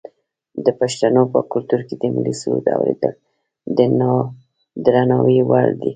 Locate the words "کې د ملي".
1.87-2.33